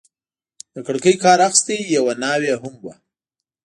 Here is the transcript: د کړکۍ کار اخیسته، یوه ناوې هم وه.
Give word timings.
د 0.73 0.75
کړکۍ 0.87 1.15
کار 1.23 1.39
اخیسته، 1.47 1.73
یوه 1.95 2.13
ناوې 2.21 2.53
هم 2.61 2.73
وه. 2.83 2.93